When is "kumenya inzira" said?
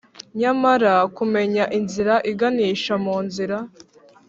1.17-2.15